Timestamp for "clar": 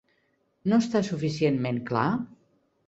1.93-2.09